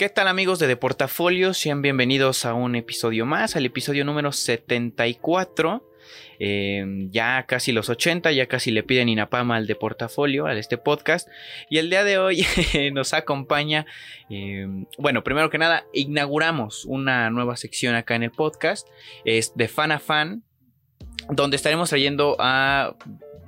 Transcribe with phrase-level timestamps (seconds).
[0.00, 1.52] ¿Qué tal amigos de Deportafolio?
[1.52, 5.86] Sean bienvenidos a un episodio más, al episodio número 74.
[6.38, 11.28] Eh, ya casi los 80, ya casi le piden Inapama al Deportafolio, a este podcast.
[11.68, 12.46] Y el día de hoy
[12.94, 13.84] nos acompaña,
[14.30, 14.66] eh,
[14.96, 18.88] bueno, primero que nada, inauguramos una nueva sección acá en el podcast,
[19.26, 20.44] es de fan a fan,
[21.28, 22.94] donde estaremos trayendo a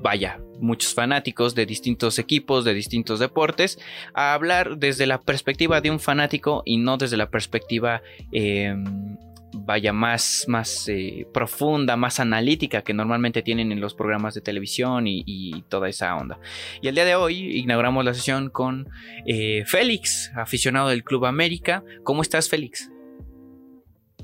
[0.02, 3.78] vaya, muchos fanáticos de distintos equipos, de distintos deportes,
[4.14, 9.16] a hablar desde la perspectiva de un fanático y no desde la perspectiva, em,
[9.54, 15.06] vaya, más, más eh, profunda, más analítica que normalmente tienen en los programas de televisión
[15.06, 16.38] y, toda esa onda.
[16.80, 18.88] Y el día de hoy inauguramos la sesión con
[19.26, 21.84] eh, Félix, aficionado del Club América.
[22.02, 22.90] ¿Cómo estás, Félix?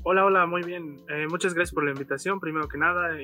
[0.03, 1.01] Hola, hola, muy bien.
[1.09, 3.17] Eh, muchas gracias por la invitación, primero que nada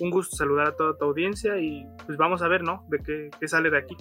[0.00, 2.84] un gusto saludar a toda tu audiencia y pues vamos a ver, ¿no?
[2.88, 3.96] De qué, sale de aquí.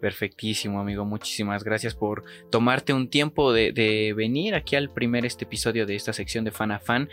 [0.00, 1.04] Perfectísimo, amigo.
[1.04, 6.12] Muchísimas gracias por tomarte un tiempo de, venir aquí al primer este episodio de esta
[6.12, 7.08] sección de Fan a Fan.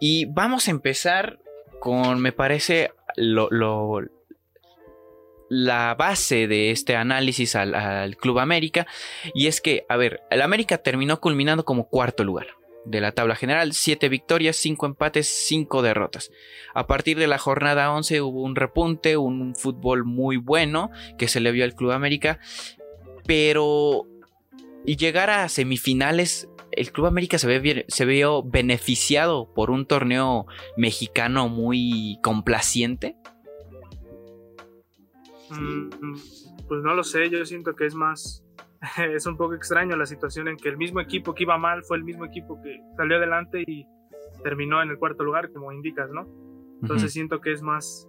[0.00, 1.38] Y vamos a empezar
[1.80, 4.00] con, me parece, lo,
[5.50, 8.86] la base de este análisis al, al Club América.
[9.34, 13.36] Y es que, a ver, el América terminó culminando como cuarto lugar de la tabla
[13.36, 16.30] general, 7 victorias, 5 empates, 5 derrotas.
[16.74, 21.40] A partir de la jornada 11 hubo un repunte, un fútbol muy bueno que se
[21.40, 22.38] le vio al Club América,
[23.26, 24.06] pero
[24.84, 30.46] y llegar a semifinales, el Club América se, ve, se vio beneficiado por un torneo
[30.76, 33.16] mexicano muy complaciente.
[35.50, 36.14] Mm,
[36.68, 38.44] pues no lo sé, yo siento que es más
[39.14, 41.96] es un poco extraño la situación en que el mismo equipo que iba mal fue
[41.96, 43.86] el mismo equipo que salió adelante y
[44.42, 46.26] terminó en el cuarto lugar, como indicas, ¿no?
[46.80, 48.08] Entonces siento que es más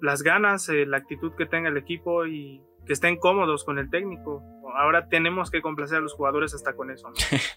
[0.00, 3.90] las ganas, eh, la actitud que tenga el equipo y que estén cómodos con el
[3.90, 4.42] técnico.
[4.76, 7.10] Ahora tenemos que complacer a los jugadores hasta con eso.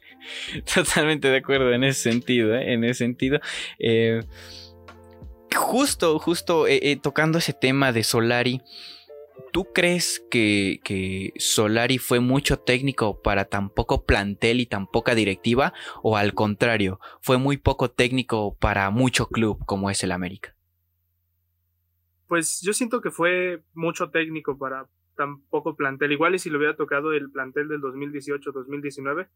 [0.73, 2.73] Totalmente de acuerdo en ese sentido, ¿eh?
[2.73, 3.40] en ese sentido.
[3.78, 4.23] Eh,
[5.56, 6.66] justo, justo
[7.03, 8.62] tocando ese tema de Solari.
[9.52, 15.74] ¿Tú crees que, Solari fue mucho técnico para tan poco plantel y tan poca directiva?
[16.03, 20.56] ¿O al contrario, fue muy poco técnico para mucho club como es el América?
[22.28, 26.12] Pues yo siento que fue mucho técnico para tan poco plantel.
[26.12, 29.28] Igual y si le hubiera tocado el plantel del 2018-2019,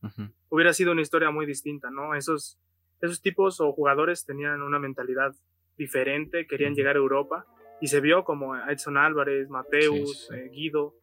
[0.50, 2.16] hubiera sido una historia muy distinta, ¿no?
[2.16, 2.58] Esos,
[3.02, 5.36] esos tipos o jugadores tenían una mentalidad
[5.78, 7.46] diferente, querían llegar a Europa
[7.82, 10.96] y se vio como Edson Álvarez, Mateus, eh, Guido.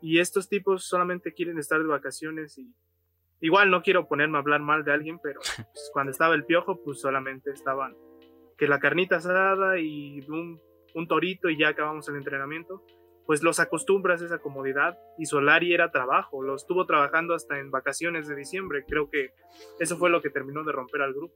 [0.00, 2.74] Y estos tipos solamente quieren estar de vacaciones y
[3.40, 5.40] igual no quiero ponerme a hablar mal de alguien, pero
[5.72, 7.96] pues, cuando estaba el piojo, pues solamente estaban
[8.56, 10.60] que la carnita asada y un,
[10.94, 12.82] un torito y ya acabamos el entrenamiento.
[13.26, 17.70] Pues los acostumbras a esa comodidad y Solari era trabajo, lo estuvo trabajando hasta en
[17.70, 18.84] vacaciones de diciembre.
[18.86, 19.30] Creo que
[19.80, 21.34] eso fue lo que terminó de romper al grupo.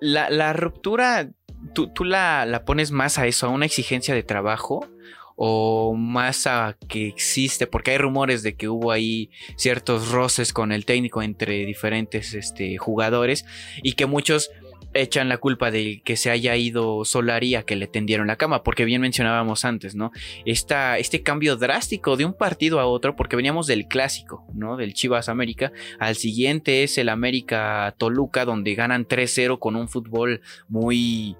[0.00, 1.28] La, la ruptura
[1.72, 4.88] ¿tú, la, pones más a eso, a una exigencia de trabajo?
[5.36, 10.70] o más a que existe, porque hay rumores de que hubo ahí ciertos roces con
[10.70, 13.44] el técnico entre diferentes este, jugadores
[13.82, 14.52] y que muchos
[14.94, 18.62] echan la culpa de que se haya ido Solari a que le tendieron la cama,
[18.62, 20.12] porque bien mencionábamos antes, ¿no?
[20.44, 24.76] este cambio drástico de un partido a otro, porque veníamos del clásico, ¿no?
[24.76, 30.40] Del Chivas América, al siguiente es el América Toluca, donde ganan 3-0 con un fútbol
[30.68, 31.36] muy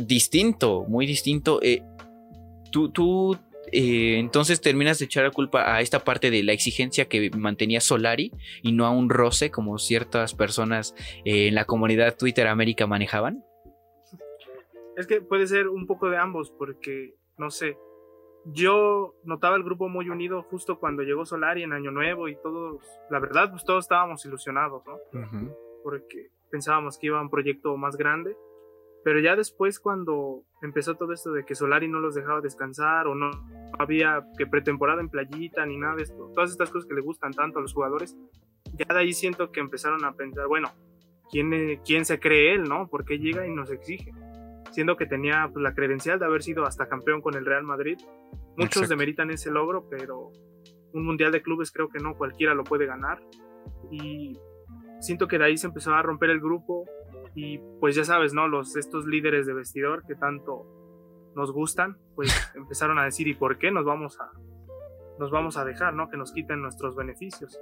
[0.00, 1.60] distinto, muy distinto.
[1.62, 1.82] Eh,
[2.70, 3.36] tú, tú
[3.72, 7.80] eh, entonces terminas de echar la culpa a esta parte de la exigencia que mantenía
[7.80, 12.86] Solari y no a un roce como ciertas personas eh, en la comunidad Twitter América
[12.86, 13.44] manejaban.
[14.96, 17.78] Es que puede ser un poco de ambos, porque no sé.
[18.46, 22.82] Yo notaba el grupo muy unido justo cuando llegó Solari en Año Nuevo y todos,
[23.10, 24.96] la verdad, pues todos estábamos ilusionados, ¿no?
[25.82, 28.36] Porque pensábamos que iba a un proyecto más grande
[29.08, 33.14] pero ya después cuando empezó todo esto de que Solari no los dejaba descansar o
[33.14, 33.30] no
[33.78, 37.32] había que pretemporada en playita ni nada de esto, todas estas cosas que le gustan
[37.32, 38.18] tanto a los jugadores,
[38.74, 40.70] ya de ahí siento que empezaron a pensar, bueno,
[41.30, 42.86] ¿quién, quién se cree él, no?
[42.88, 44.12] ¿Por qué llega y nos exige?
[44.72, 47.96] Siendo que tenía pues, la credencial de haber sido hasta campeón con el Real Madrid.
[48.58, 50.32] Muchos demeritan ese logro, pero
[50.92, 53.22] un mundial de clubes creo que no cualquiera lo puede ganar.
[53.90, 54.38] Y
[55.00, 56.84] siento que de ahí se empezó a romper el grupo,
[57.34, 58.48] y pues ya sabes, ¿no?
[58.48, 60.66] Los, estos líderes de vestidor que tanto
[61.34, 64.30] nos gustan, pues empezaron a decir, ¿y por qué nos vamos a,
[65.18, 66.08] nos vamos a dejar, ¿no?
[66.08, 67.58] Que nos quiten nuestros beneficios.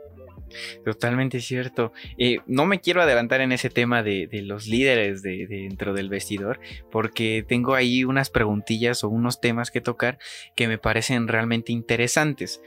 [0.84, 1.92] Totalmente cierto.
[2.18, 6.60] Eh, no me quiero adelantar en ese tema de, los líderes de, dentro del vestidor,
[6.90, 10.18] porque tengo ahí unas preguntillas o unos temas que tocar
[10.54, 12.62] que me parecen realmente interesantes.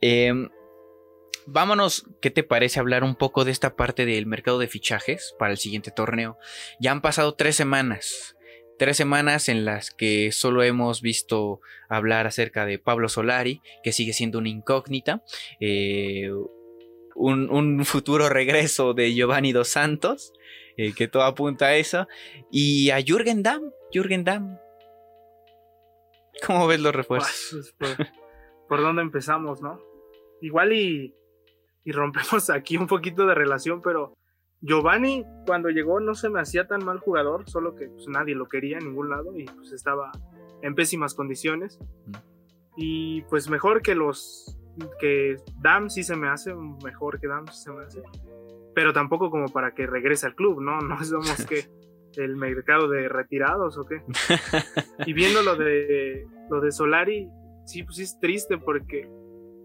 [0.00, 0.48] Em,
[1.46, 5.52] vámonos, ¿qué te parece hablar un poco de esta parte del mercado de fichajes para
[5.52, 6.38] el siguiente torneo?
[6.80, 8.36] Ya han pasado tres semanas,
[8.78, 14.12] tres semanas en las que solo hemos visto hablar acerca de Pablo Solari, que sigue
[14.12, 15.22] siendo una incógnita,
[15.60, 16.30] eh,
[17.14, 20.32] un, futuro regreso de Giovanni Dos Santos,
[20.76, 22.06] eh, que todo apunta a eso,
[22.50, 24.58] y a Jürgen Damm, Jürgen Damm.
[26.46, 27.74] ¿Cómo ves los refuerzos?
[27.78, 28.06] Pues, por,
[28.68, 29.80] por dónde empezamos, ¿no?
[30.42, 31.14] Igual y
[31.86, 34.12] y rompemos aquí un poquito de relación, pero
[34.60, 38.46] Giovanni cuando llegó no se me hacía tan mal jugador, solo que pues, nadie lo
[38.48, 40.10] quería en ningún lado y pues estaba
[40.60, 41.78] en pésimas condiciones.
[42.76, 44.58] Y pues mejor que los
[45.00, 48.02] que Dam sí se me hace, mejor que Dam sí se me hace.
[48.74, 50.80] Pero tampoco como para que regrese al club, ¿no?
[50.82, 51.66] No somos que
[52.20, 54.02] el mercado de retirados o qué.
[55.06, 57.28] y viendo lo de lo de Solari,
[57.64, 59.08] sí, pues es triste porque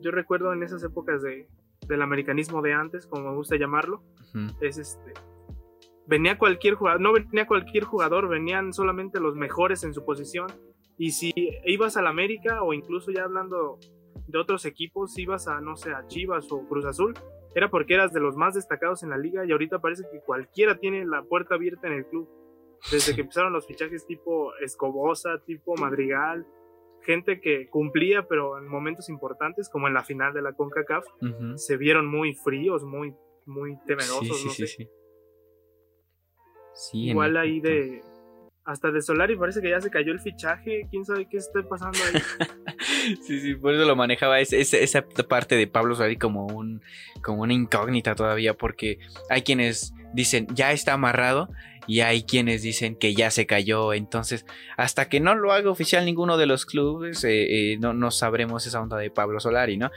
[0.02, 1.48] yo recuerdo en esas épocas de
[1.92, 4.04] del americanismo de antes, como me gusta llamarlo,
[4.62, 5.14] es este
[6.12, 10.48] venía cualquier jugador, no venía cualquier jugador, venían solamente los mejores en su posición.
[10.98, 11.32] Y si
[11.66, 13.80] ibas al América o incluso ya hablando
[14.28, 17.14] de otros equipos, ibas a, no sé, a Chivas o Cruz Azul,
[17.56, 20.78] era porque eras de los más destacados en la liga y ahorita parece que cualquiera
[20.78, 22.30] tiene la puerta abierta en el club.
[22.92, 26.46] Desde que empezaron los fichajes tipo Escobosa, tipo Madrigal,
[27.03, 31.06] gente que cumplía, pero en momentos importantes, como en la final de la CONCACAF,
[31.56, 33.13] se vieron muy fríos, muy,
[33.45, 34.45] muy temerosos.
[34.45, 34.89] no sé.
[36.94, 38.03] Igual ahí de.
[38.63, 40.88] Hasta de Solari parece que ya se cayó el fichaje.
[40.92, 42.21] Quién sabe qué está pasando ahí.
[43.24, 46.81] sí, sí, por eso lo manejaba esa parte de Pablo Solari como, un,
[47.24, 49.00] como una incógnita todavía, porque
[49.30, 51.50] hay quienes dicen ya está amarrado
[51.88, 53.94] y hay quienes dicen que ya se cayó.
[53.94, 54.45] Entonces,
[54.78, 58.66] hasta que no lo haga oficial ninguno de los clubes, eh, eh, no, no, sabremos
[58.68, 59.92] esa onda de Pablo Solari, ¿no?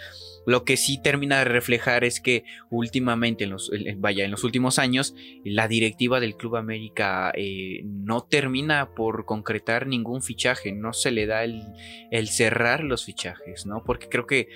[0.47, 4.79] Lo que sí termina de reflejar es que últimamente, en los, vaya, en los últimos
[4.79, 5.15] años,
[5.45, 11.27] la directiva del Club América eh, no termina por concretar ningún fichaje, no se le
[11.27, 11.63] da el,
[12.11, 13.83] el cerrar los fichajes, ¿no?
[13.85, 14.49] Porque creo que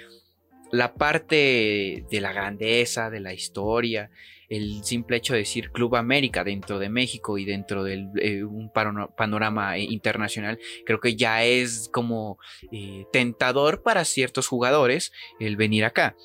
[0.71, 4.11] la parte de la grandeza, de la historia,
[4.49, 8.71] el simple hecho de decir Club América dentro de México y dentro de eh, un
[8.71, 12.39] panorama eh, internacional, creo que ya es como
[12.73, 16.17] eh, tentador para ciertos jugadores el venir acá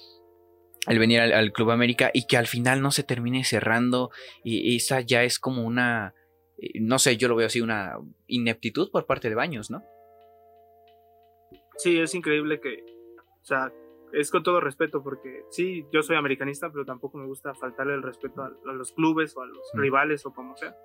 [0.87, 4.11] el venir al, Club América y que al final no se termine cerrando,
[4.43, 6.13] y esa ya es como una,
[6.73, 7.97] no sé, yo lo veo así, una
[8.27, 9.81] ineptitud por parte de Baños, ¿no?
[11.77, 12.83] Sí, es increíble que,
[13.41, 13.71] o sea,
[14.13, 18.03] es con todo respeto, porque sí, yo soy americanista, pero tampoco me gusta faltarle el
[18.03, 20.75] respeto a, los clubes o a los rivales o como sea.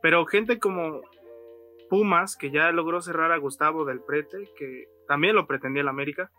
[0.00, 1.02] Pero gente como
[1.90, 6.30] Pumas, que ya logró cerrar a Gustavo del Prete, que también lo pretendía el América,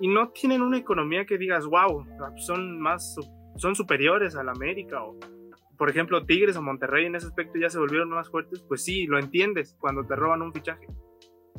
[0.00, 2.04] y no tienen una economía que digas, wow,
[2.38, 3.14] son más,
[3.56, 5.16] son superiores al América, o
[5.78, 9.06] por ejemplo Tigres o Monterrey en ese aspecto ya se volvieron más fuertes, pues sí,
[9.06, 10.88] lo entiendes cuando te roban un fichaje.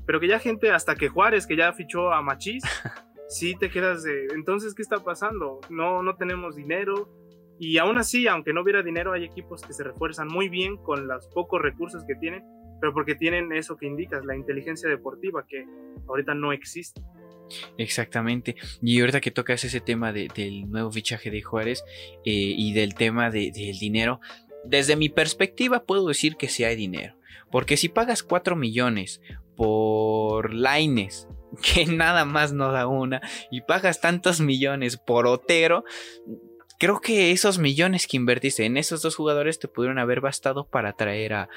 [0.06, 2.64] Pero que ya gente, hasta que Juárez, que ya fichó a Machís,
[3.28, 5.60] sí te quedas de, entonces, ¿qué está pasando?
[5.70, 7.10] No, no tenemos dinero.
[7.60, 11.08] Y aún así, aunque no hubiera dinero, hay equipos que se refuerzan muy bien con
[11.08, 12.44] los pocos recursos que tienen,
[12.82, 15.66] pero porque tienen eso que indicas, la inteligencia deportiva, que
[16.08, 17.02] ahorita no existe.
[17.78, 18.56] Exactamente.
[18.82, 21.84] Y ahorita que tocas ese tema del nuevo fichaje de Juárez
[22.26, 24.20] eh, y del tema del dinero,
[24.66, 27.16] desde mi perspectiva puedo decir que sí hay dinero.
[27.52, 29.22] Porque si pagas 4 millones
[29.56, 31.30] por Laines
[31.62, 33.22] que nada más no da una
[33.52, 35.84] y pagas tantos millones por Otero,
[36.80, 40.94] creo que esos millones que invertiste en esos dos jugadores te pudieron haber bastado para
[40.94, 41.48] traer a,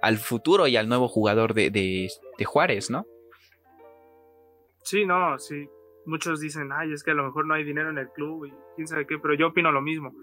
[0.00, 3.06] al futuro y al nuevo jugador de, de, Juárez, ¿no?
[4.82, 5.68] Sí, no, sí.
[6.06, 8.52] Muchos dicen, ay, es que a lo mejor no hay dinero en el club y
[8.76, 10.14] quién sabe qué, pero yo opino lo mismo.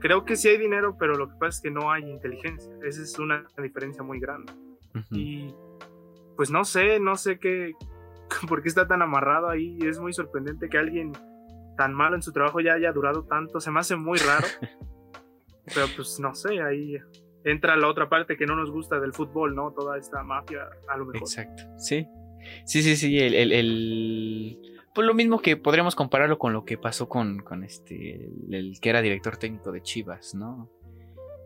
[0.00, 2.70] Creo que sí hay dinero, pero lo que pasa es que no hay inteligencia.
[2.82, 4.52] Esa es una diferencia muy grande.
[5.10, 5.54] Y
[6.40, 7.74] pues no sé, no sé qué,
[8.48, 9.78] por qué está tan amarrado ahí.
[9.82, 11.12] Es muy sorprendente que alguien
[11.76, 13.60] tan malo en su trabajo ya haya durado tanto.
[13.60, 14.46] Se me hace muy raro.
[15.74, 16.96] Pero pues no sé, ahí
[17.44, 19.72] entra la otra parte que no nos gusta del fútbol, ¿no?
[19.72, 21.28] Toda esta mafia, a lo mejor.
[21.28, 22.08] Exacto, sí.
[22.64, 24.58] Sí, sí, sí, el, el,
[24.94, 28.88] Pues lo mismo que podríamos compararlo con lo que pasó con, con este, el que
[28.88, 30.70] era director técnico de Chivas, ¿no?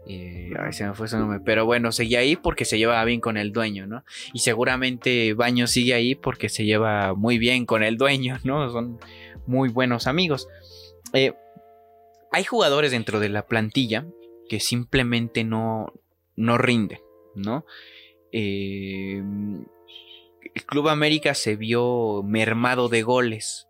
[0.06, 1.40] Eh, se me fue su nombre.
[1.44, 4.04] Pero bueno, seguía ahí porque se llevaba bien con el dueño, ¿no?
[4.32, 8.70] Y seguramente Baño sigue ahí porque se lleva muy bien con el dueño, ¿no?
[8.70, 8.98] Son
[9.46, 10.48] muy buenos amigos.
[11.12, 11.32] Eh,
[12.32, 14.06] hay jugadores dentro de la plantilla
[14.48, 15.92] que simplemente no,
[16.36, 17.00] no rinden,
[17.34, 17.64] ¿no?
[18.32, 19.22] Eh,
[20.54, 23.68] el Club América se vio mermado de goles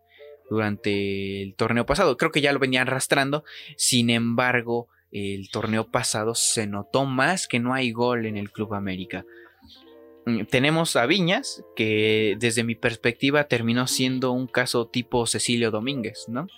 [0.50, 2.16] durante el torneo pasado.
[2.16, 3.44] Creo que ya lo venían arrastrando.
[3.76, 8.75] Sin embargo, el torneo pasado se notó más que no hay gol en el Club
[8.75, 9.25] América.
[10.26, 16.25] Mm, tenemos a Viñas, que desde mi perspectiva terminó siendo un caso tipo Cecilio Domínguez,
[16.28, 16.49] ¿no?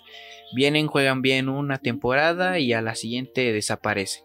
[0.55, 4.23] Vienen, juegan bien una temporada y a la siguiente desaparece.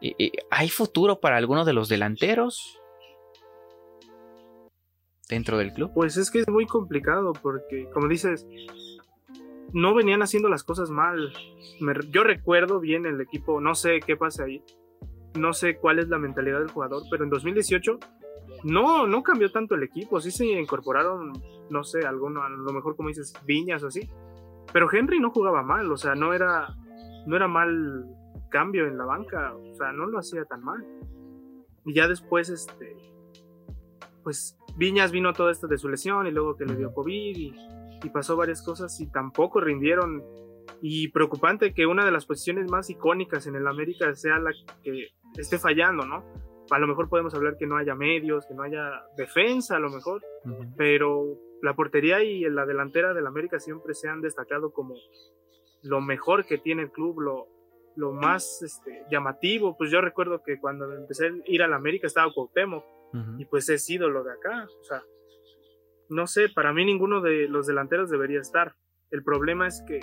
[0.00, 2.78] Eh, eh, ¿Hay futuro para alguno de los delanteros
[5.28, 5.90] dentro del club?
[5.92, 8.46] Pues es que es muy complicado porque, como dices,
[9.74, 11.32] no venían haciendo las cosas mal.
[12.10, 14.62] yo recuerdo bien el equipo, no sé qué pasa ahí,
[15.36, 17.98] no sé cuál es la mentalidad del jugador, pero en 2018
[18.62, 21.32] no, no cambió tanto el equipo, sí se incorporaron,
[21.70, 24.08] no sé, alguno, a lo mejor como dices, Viñas o así,
[24.72, 26.68] pero Henry no jugaba mal, o sea, no era,
[27.26, 28.06] no era mal
[28.50, 30.86] cambio en la banca, o sea, no lo hacía tan mal.
[31.84, 32.96] Y ya después, este,
[34.22, 37.54] pues Viñas vino todo esto de su lesión y luego que le dio COVID y,
[38.10, 40.22] pasó varias cosas y tampoco rindieron.
[40.80, 45.08] Y preocupante que una de las posiciones más icónicas en el América sea la que
[45.36, 46.24] esté fallando, ¿no?
[46.70, 49.90] A lo mejor podemos hablar que no haya medios, que no haya defensa, a lo
[49.90, 50.22] mejor,
[50.76, 54.94] pero la portería y la delantera del América siempre se han destacado como
[55.82, 57.48] lo mejor que tiene el club, lo,
[57.96, 59.76] lo más este, llamativo.
[59.76, 62.84] Pues yo recuerdo que cuando empecé a ir al América estaba Cuauhtémoc
[63.38, 64.66] y pues es ídolo de acá.
[64.80, 65.02] O sea,
[66.08, 68.74] no sé, para mí ninguno de los delanteros debería estar.
[69.10, 70.00] El problema es que,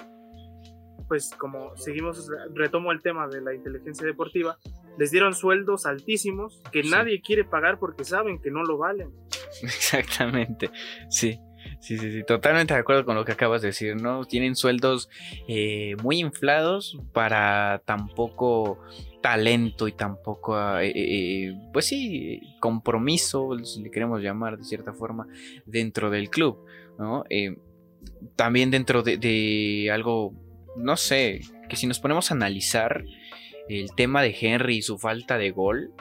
[1.08, 4.58] pues como seguimos, retomo el tema de la inteligencia deportiva,
[4.98, 9.12] les dieron sueldos altísimos que nadie quiere pagar porque saben que no lo valen.
[9.64, 10.72] Exactamente,
[11.10, 11.40] sí.
[11.80, 14.26] Sí, sí, sí, totalmente de acuerdo con lo que acabas de decir, ¿no?
[14.26, 15.10] Tienen sueldos
[15.48, 18.80] eh, muy inflados para tan poco
[19.22, 24.94] talento y tampoco, ah, eh, eh, pues sí, compromiso, si le queremos llamar de cierta
[24.94, 25.28] forma,
[25.66, 26.66] dentro del club,
[26.98, 27.24] ¿no?
[28.36, 30.34] también dentro de, algo,
[30.76, 33.06] no sé, que si nos ponemos a analizar
[33.70, 35.94] el tema de Henry y su falta de gol,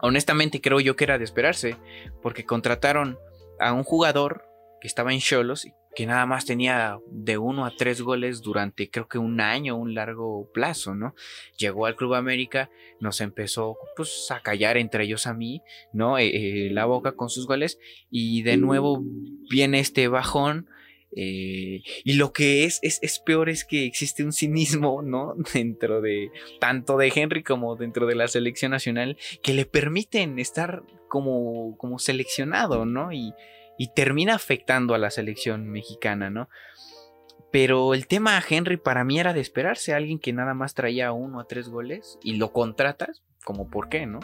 [0.00, 1.76] honestamente creo yo que era de esperarse,
[2.22, 3.18] porque contrataron
[3.58, 4.44] a un jugador
[4.80, 9.08] que estaba en Cholos que nada más tenía de uno a tres goles durante creo
[9.08, 11.14] que un año, un largo plazo, ¿no?
[11.58, 12.70] Llegó al Club América,
[13.00, 16.18] nos empezó pues a callar entre ellos a mí, ¿no?
[16.18, 17.78] Eh, eh, la boca con sus goles
[18.10, 19.02] y de nuevo
[19.50, 20.68] viene este bajón.
[21.16, 25.34] Eh, y lo que es, es, es, peor es que existe un cinismo, ¿no?
[25.54, 30.82] Dentro de tanto de Henry como dentro de la selección nacional que le permiten estar
[31.08, 33.12] como, como seleccionado, ¿no?
[33.12, 33.32] Y,
[33.78, 36.48] y termina afectando a la selección mexicana, ¿no?
[37.50, 41.12] Pero el tema a Henry para mí era de esperarse, alguien que nada más traía
[41.12, 44.20] uno a tres goles y lo contratas, como por qué, ¿no?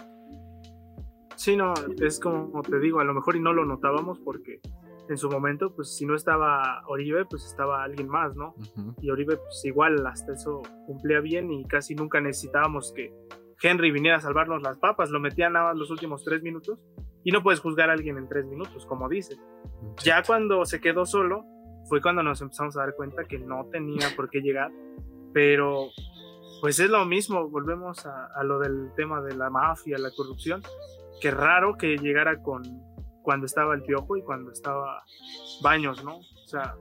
[1.37, 4.61] Sí, no, es como te digo, a lo mejor y no lo notábamos porque
[5.09, 8.55] en su momento, pues si no estaba Oribe, pues estaba alguien más, ¿no?
[9.01, 13.13] Y Oribe, pues igual hasta eso cumplía bien y casi nunca necesitábamos que
[13.63, 16.79] Henry viniera a salvarnos las papas, lo metían nada más los últimos tres minutos
[17.25, 19.37] y no puedes juzgar a alguien en tres minutos, como dice.
[20.03, 21.45] Ya cuando se quedó solo,
[21.89, 24.71] fue cuando nos empezamos a dar cuenta que no tenía por qué llegar,
[25.33, 25.89] pero
[26.61, 30.63] pues es lo mismo, volvemos a, lo del tema de la mafia, la corrupción,
[31.21, 32.63] que raro que llegara con
[33.23, 35.03] cuando estaba el piojo y cuando estaba
[35.63, 36.19] Baños, ¿no?
[36.19, 36.77] O sea,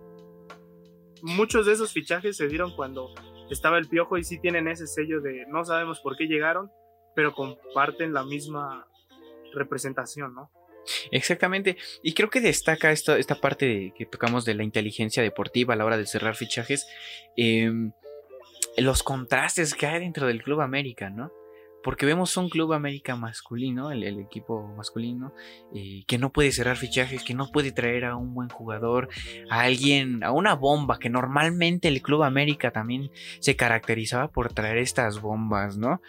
[1.22, 3.10] muchos de esos fichajes se dieron cuando
[3.50, 6.72] estaba el piojo y sí tienen ese sello de no sabemos por qué llegaron,
[7.16, 8.88] pero comparten la misma
[9.54, 10.52] representación, ¿no?
[11.12, 15.78] Exactamente, y creo que destaca esta, esta parte que tocamos de la inteligencia deportiva a
[15.78, 16.88] la hora de cerrar fichajes,
[17.36, 17.92] em,
[18.78, 21.32] los contrastes que hay dentro del Club América, ¿no?
[21.84, 25.34] Porque vemos un Club América masculino, el, equipo masculino,
[25.74, 29.08] eh, que no puede cerrar fichajes, que no puede traer a un buen jugador,
[29.50, 34.78] a alguien, a una bomba, que normalmente el Club América también se caracterizaba por traer
[34.78, 36.02] estas bombas, ¿no?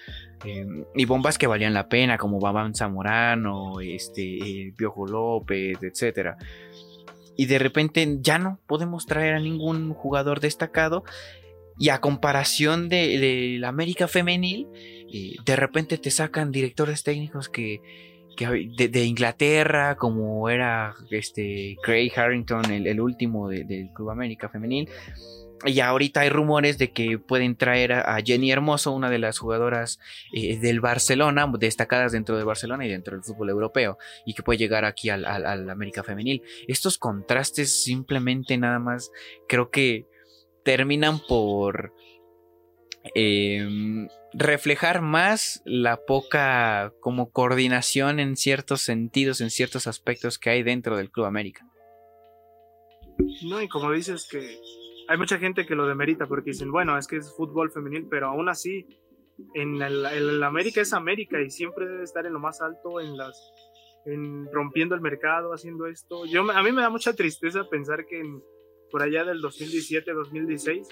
[0.44, 6.36] Eh, y bombas que valían la pena, como Babán Zamorano, este, eh, Piojo López, etc.
[7.36, 11.04] Y de repente ya no podemos traer a ningún jugador destacado.
[11.80, 14.68] Y a comparación de, la América femenil,
[15.46, 17.80] de repente te sacan directores técnicos que,
[18.36, 24.90] de, Inglaterra, como era este Craig Harrington, el, último del Club América Femenil.
[25.64, 30.00] Y ahorita hay rumores de que pueden traer a, Jenny Hermoso, una de las jugadoras
[30.34, 33.96] eh, del Barcelona, destacadas dentro de Barcelona y dentro del fútbol europeo,
[34.26, 36.42] y que puede llegar aquí al, al América Femenil.
[36.68, 39.10] Estos contrastes simplemente nada más
[39.48, 40.04] creo que
[40.64, 41.92] terminan por
[43.14, 50.62] Em, reflejar más la poca como coordinación en ciertos sentidos, en ciertos aspectos que hay
[50.62, 51.66] dentro del Club América.
[53.48, 54.58] No, y como dices que
[55.08, 58.28] hay mucha gente que lo demerita porque dicen, bueno, es que es fútbol femenil, pero
[58.28, 58.86] aún así,
[59.54, 63.52] en el, América es América y siempre debe estar en lo más alto, en las
[64.06, 66.24] en rompiendo el mercado, haciendo esto.
[66.26, 68.22] Yo, a mí me da mucha tristeza pensar que
[68.90, 70.88] por allá del 2017, 2016,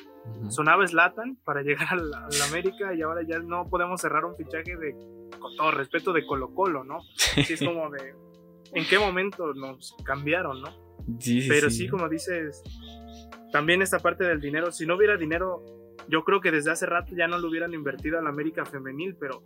[0.48, 2.12] sonaba Slatan para llegar al,
[2.48, 4.94] América y ahora ya no podemos cerrar un fichaje de,
[5.38, 6.98] con todo respeto, de Colo Colo, ¿no?
[7.36, 8.14] es como de,
[8.72, 10.88] ¿en qué momento nos cambiaron, no?
[11.48, 12.62] Pero sí, como dices,
[13.50, 15.64] también esta parte del dinero, si no hubiera dinero,
[16.08, 19.42] yo creo que desde hace rato ya no lo hubieran invertido la América femenil, pero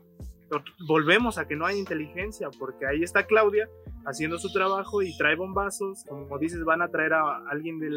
[0.87, 3.69] volvemos a que no hay inteligencia, porque ahí está Claudia
[4.07, 7.97] haciendo su trabajo y trae bombazos, como dices, van a traer a alguien del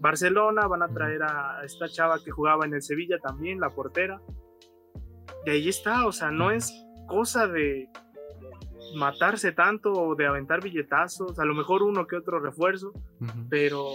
[0.00, 4.20] Barcelona, van a traer a esta chava que jugaba en el Sevilla también, la portera.
[5.46, 6.72] Y ahí está, o sea, no es
[7.06, 7.88] cosa de
[8.96, 12.92] matarse tanto o de aventar billetazos, a lo mejor uno que otro refuerzo,
[13.50, 13.86] pero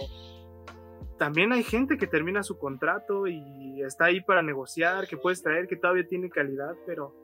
[1.18, 5.66] también hay gente que termina su contrato y está ahí para negociar, que puedes traer,
[5.68, 7.14] que todavía tiene calidad, pero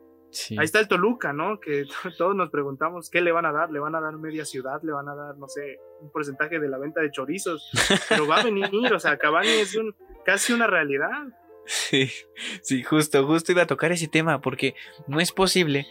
[0.57, 1.59] ahí está el Toluca, ¿no?
[1.59, 1.85] Que
[2.17, 4.91] todos nos preguntamos qué le van a dar, le van a dar media ciudad, le
[4.91, 7.69] van a dar, no sé, un porcentaje de la venta de chorizos,
[8.09, 11.27] pero va a venir, o sea, Cavani es un, casi una realidad.
[11.65, 12.09] Sí,
[12.61, 14.75] sí, justo, justo iba a tocar ese tema, porque
[15.07, 15.85] no es posible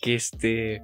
[0.00, 0.82] que este,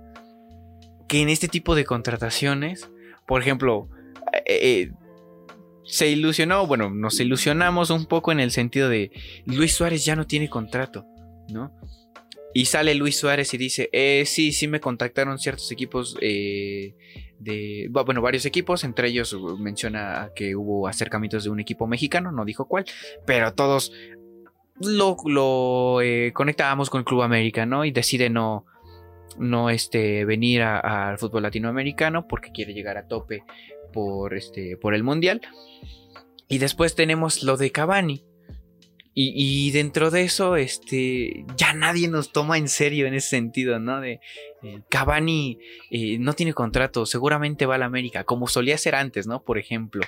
[1.09, 2.91] que en este tipo de contrataciones,
[3.27, 3.89] por ejemplo,
[4.33, 4.93] eh, eh
[5.89, 9.11] se ilusionó, bueno, nos ilusionamos un poco en el sentido de
[9.47, 11.07] Luis Suárez ya no tiene contrato,
[11.49, 11.73] ¿no?
[12.55, 16.95] Y sale Luis Suárez y dice, eh, sí, sí me contactaron ciertos equipos eh,
[17.39, 22.45] de, bueno, varios equipos, entre ellos menciona que hubo acercamientos de un equipo mexicano, no
[22.45, 22.85] dijo cuál,
[23.27, 23.93] pero todos
[24.81, 27.85] lo, lo eh, conectábamos con el Club América, ¿no?
[27.85, 28.65] Y decide no,
[29.39, 33.45] no este, venir al fútbol latinoamericano porque quiere llegar a tope
[33.93, 35.41] por, este, por el Mundial.
[36.49, 38.25] Y después tenemos lo de Cavani.
[39.21, 44.01] Y, dentro de eso, este, ya nadie nos toma en serio en ese sentido, ¿no?
[44.01, 44.21] De
[44.63, 45.59] eh, Cavani
[45.91, 49.43] eh, no tiene contrato, seguramente va a la América, como solía ser antes, ¿no?
[49.43, 50.03] Por ejemplo,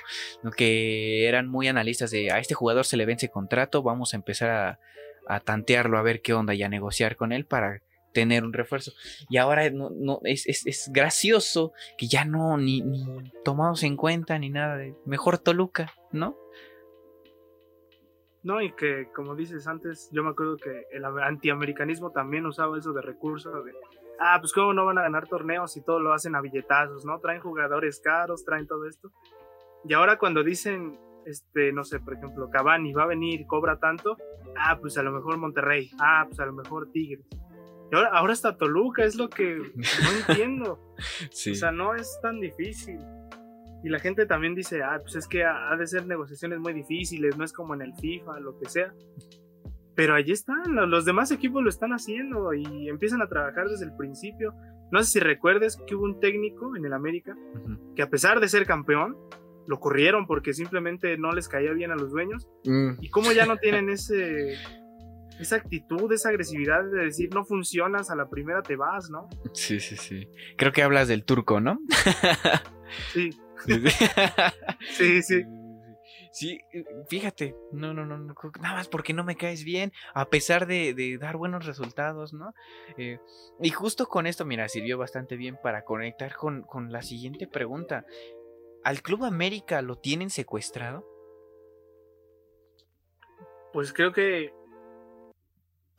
[0.55, 4.79] que eran muy analistas de a este jugador se le vence contrato, vamos a empezar
[5.27, 7.81] a, tantearlo, a ver qué onda y a negociar con él para
[8.13, 8.93] tener un refuerzo.
[9.29, 13.05] Y ahora no, es, gracioso que ya no, ni, ni,
[13.43, 16.37] tomados en cuenta ni nada de mejor Toluca, ¿no?
[18.43, 22.91] No, y que como dices antes, yo me acuerdo que el antiamericanismo también usaba eso
[22.91, 23.73] de recursos, de,
[24.19, 27.19] ah, pues cómo no van a ganar torneos y todo lo hacen a billetazos, ¿no?
[27.19, 29.11] Traen jugadores caros, traen todo esto.
[29.85, 34.17] Y ahora cuando dicen, este, no sé, por ejemplo, Cavani va a venir, cobra tanto,
[34.57, 37.27] ah, pues a lo mejor Monterrey, ah, pues a lo mejor Tigres
[37.97, 39.63] ahora, ahora está Toluca, es lo que no
[40.27, 40.79] entiendo.
[40.93, 42.99] O sea, no es tan difícil.
[43.83, 47.37] Y la gente también dice, ah, pues es que ha de ser negociaciones muy difíciles,
[47.37, 48.93] no es como en el FIFA, lo que sea.
[49.95, 53.95] Pero allí están, los demás equipos lo están haciendo y empiezan a trabajar desde el
[53.95, 54.53] principio.
[54.91, 57.35] No sé si recuerdes que hubo un técnico en el América
[57.95, 59.17] que a pesar de ser campeón,
[59.67, 62.47] lo corrieron porque simplemente no les caía bien a los dueños.
[62.65, 62.93] Mm.
[62.99, 64.57] Y como ya no tienen ese
[65.39, 69.27] esa actitud, esa agresividad de decir no funcionas, a la primera te vas, ¿no?
[69.53, 70.27] Sí, sí, sí.
[70.57, 71.79] Creo que hablas del turco, ¿no?
[73.13, 73.31] sí.
[74.91, 75.43] sí, sí.
[76.31, 76.59] Sí,
[77.09, 81.35] fíjate, no, no, no, nada más porque no me caes bien, a pesar de, dar
[81.35, 82.53] buenos resultados, ¿no?
[82.97, 83.19] Eh,
[83.61, 88.05] y justo con esto, mira, sirvió bastante bien para conectar con, con la siguiente pregunta.
[88.85, 91.05] ¿Al Club América lo tienen secuestrado?
[93.73, 94.53] Pues creo que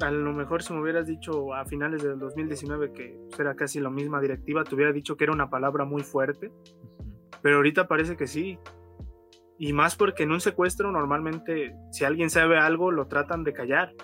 [0.03, 3.91] a lo mejor si me hubieras dicho a finales del 2019 que era casi la
[3.91, 6.51] misma directiva, te hubiera dicho que era una palabra muy fuerte,
[7.41, 8.59] pero ahorita parece que sí.
[9.59, 13.95] Y más porque en un secuestro normalmente si alguien sabe algo lo tratan de callar.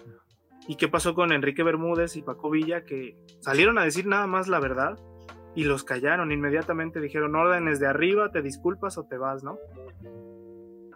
[0.68, 4.48] ¿Y qué pasó con Enrique Bermúdez y Paco Villa que salieron a decir nada más
[4.48, 4.98] la verdad
[5.54, 6.30] y los callaron?
[6.30, 9.58] Inmediatamente dijeron órdenes de arriba, te disculpas o te vas, ¿no?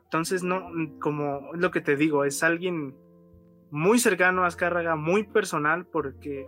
[0.04, 2.94] Entonces no, como lo que te digo, es alguien
[3.72, 6.46] muy cercano a Azcárraga, muy personal, porque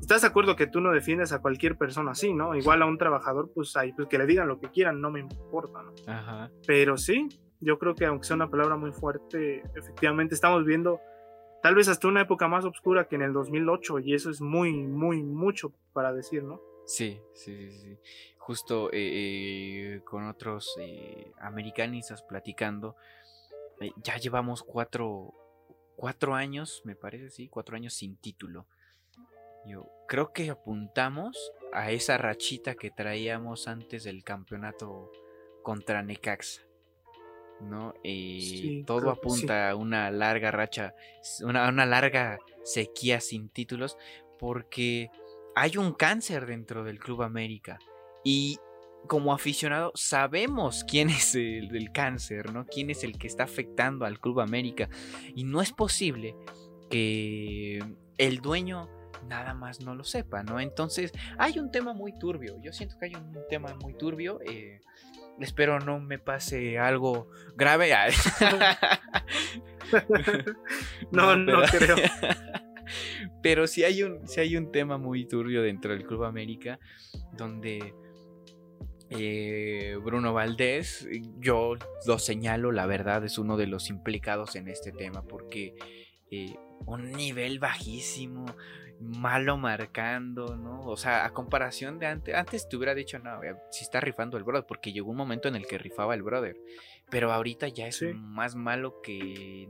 [0.00, 2.54] estás de acuerdo que tú no defiendes a cualquier persona así, ¿no?
[2.54, 5.18] Igual a un trabajador, pues ahí, pues que le digan lo que quieran, no me
[5.18, 5.92] importa, ¿no?
[6.06, 6.48] Ajá.
[6.66, 7.28] Pero sí,
[7.60, 11.00] yo creo que aunque sea una palabra muy fuerte, efectivamente estamos viendo
[11.60, 14.72] tal vez hasta una época más oscura que en el 2008, y eso es muy,
[14.72, 16.60] muy, mucho para decir, ¿no?
[16.86, 17.98] Sí, sí, sí,
[18.38, 22.94] Justo eh, eh, con otros eh, americanistas platicando,
[24.02, 25.34] ya llevamos cuatro,
[26.00, 28.66] cuatro años, me parece, sí, cuatro años sin título.
[29.66, 35.12] Yo creo que apuntamos a esa rachita que traíamos antes del campeonato
[35.62, 36.62] contra Necaxa.
[37.60, 37.92] ¿no?
[38.02, 40.94] Eh, todo apunta a una larga racha,
[41.42, 43.98] una, una larga sequía sin títulos,
[44.38, 45.10] porque
[45.54, 47.78] hay un cáncer dentro del Club América.
[48.24, 48.58] Y
[49.06, 52.66] como aficionado sabemos quién es el, cáncer, ¿no?
[52.66, 54.88] Quién es el que está afectando al Club América.
[55.34, 56.36] Y no es posible
[56.90, 57.82] que
[58.18, 58.88] el dueño
[59.28, 60.60] nada más no lo sepa, ¿no?
[60.60, 62.56] Entonces hay un tema muy turbio.
[62.62, 64.40] Yo siento que hay un tema muy turbio.
[64.42, 64.80] Eh,
[65.40, 67.90] espero no me pase algo grave.
[71.10, 71.96] no, no, creo.
[73.42, 76.78] Pero sí hay, un, sí hay un tema muy turbio dentro del Club América
[77.32, 77.94] donde
[79.10, 81.74] eh, Bruno Valdés, yo
[82.06, 85.74] lo señalo, la verdad, es uno de los implicados en este tema porque
[86.30, 86.54] eh,
[86.86, 88.46] un nivel bajísimo,
[89.00, 90.82] malo marcando, ¿no?
[90.82, 94.44] O sea, a comparación de antes, antes te hubiera dicho, no, si está rifando el
[94.44, 96.56] brother, porque llegó un momento en el que rifaba el brother,
[97.10, 99.68] pero ahorita ya es más malo que,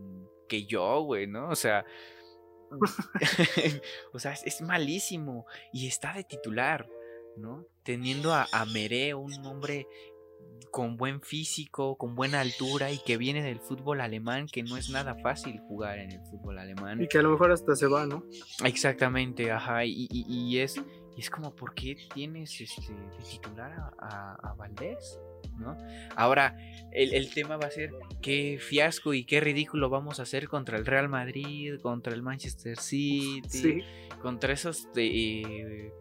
[0.48, 1.48] que yo, güey, ¿no?
[1.48, 1.86] O sea,
[4.12, 6.88] o sea, es, malísimo y está de titular,
[7.40, 7.64] ¿no?
[7.82, 9.86] Teniendo a, a Meré, un hombre
[10.70, 14.90] con buen físico, con buena altura y que viene del fútbol alemán, que no es
[14.90, 17.02] nada fácil jugar en el fútbol alemán.
[17.02, 18.24] Y que a lo mejor hasta se va, ¿no?
[18.64, 20.80] Exactamente, ajá, y, y, es,
[21.16, 25.18] es como, ¿por qué tienes este, de titular a, a, Valdés?
[25.58, 25.76] ¿No?
[26.16, 26.56] Ahora,
[26.92, 27.90] el, tema va a ser
[28.22, 32.78] qué fiasco y qué ridículo vamos a hacer contra el Real Madrid, contra el Manchester
[32.78, 33.84] City,
[34.22, 35.92] contra esos de, eh,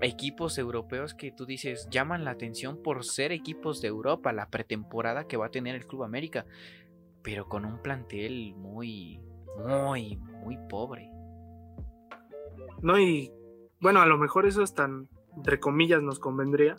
[0.00, 5.26] equipos europeos que tú dices llaman la atención por ser equipos de Europa, la pretemporada
[5.26, 6.46] que va a tener el Club América,
[7.22, 9.20] pero con un plantel muy,
[9.58, 11.10] muy, muy pobre.
[12.82, 13.32] No, y
[13.80, 16.76] bueno, a lo mejor eso es tan, entre comillas, nos convendría,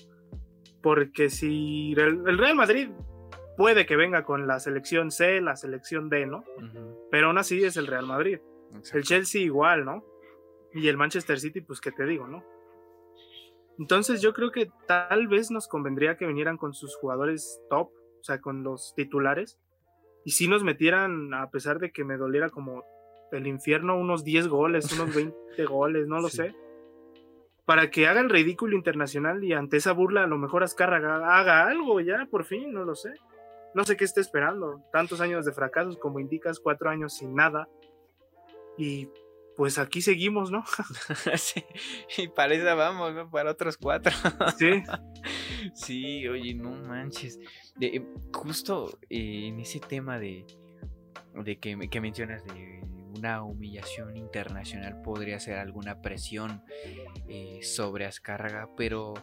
[0.81, 2.89] porque si el, Real Madrid
[3.57, 6.43] puede que venga con la selección C, la selección D, ¿no?
[7.09, 8.39] Pero aún así es el Real Madrid.
[8.93, 10.03] El Chelsea igual, ¿no?
[10.73, 12.43] Y el Manchester City, pues qué te digo, ¿no?
[13.77, 18.23] Entonces yo creo que tal vez nos convendría que vinieran con sus jugadores top, o
[18.23, 19.59] sea, con los titulares,
[20.23, 22.83] y si nos metieran, a pesar de que me doliera como
[23.31, 26.55] el infierno, unos 10 goles, unos 20 goles, no lo sé,
[27.65, 31.67] para que haga el ridículo internacional y ante esa burla a lo mejor Azcárraga haga
[31.67, 33.13] algo ya, por fin, no lo sé.
[33.73, 34.81] No sé qué esté esperando.
[34.91, 37.67] Tantos años de fracasos, como indicas, cuatro años sin nada.
[38.77, 39.09] Y
[39.55, 40.63] pues aquí seguimos, ¿no?
[41.37, 41.63] sí,
[42.17, 43.29] y para esa vamos, ¿no?
[43.29, 44.13] Para otros cuatro.
[44.57, 44.83] sí.
[45.73, 47.39] Sí, oye, no manches.
[47.75, 50.45] De, justo eh, en ese tema de,
[51.33, 52.81] de que, que, mencionas de
[53.17, 56.63] una humillación internacional podría ser alguna presión
[57.27, 59.15] eh, sobre Azcárraga, pero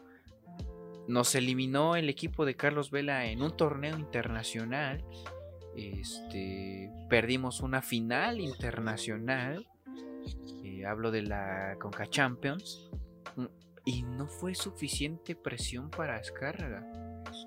[1.06, 5.04] nos eliminó el equipo de Carlos Vela en un torneo internacional.
[5.76, 9.68] Este, perdimos una final internacional
[10.86, 12.90] hablo de la Conca Champions,
[13.36, 13.46] mm,
[13.84, 16.86] y no fue suficiente presión para Azcárraga.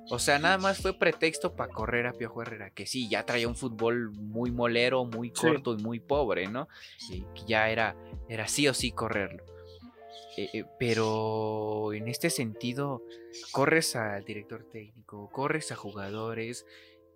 [0.10, 3.48] O sea, nada más fue pretexto para correr a Piojo Herrera, que sí, ya traía
[3.48, 6.68] un fútbol muy molero, muy corto y muy pobre, ¿no?
[7.10, 7.96] que ya era,
[8.30, 9.44] era sí o sí correrlo.
[10.38, 13.04] Eh, eh, pero en este sentido,
[13.52, 16.66] corres al director técnico, corres a jugadores,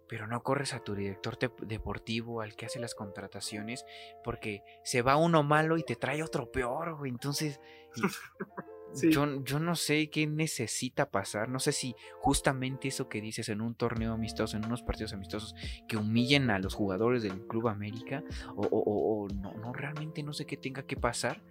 [0.09, 3.85] pero no corres a tu director deportivo, al que hace las contrataciones,
[4.23, 7.11] porque se va uno malo y te trae otro peor, güey.
[7.11, 7.61] Entonces,
[9.11, 11.47] yo, yo, no sé qué necesita pasar.
[11.47, 15.53] No sé si justamente eso que dices en un torneo amistoso, en unos partidos amistosos,
[15.87, 18.23] que humillen a los jugadores del Club América,
[18.55, 21.43] o, o, no, no, realmente no sé qué tenga que pasar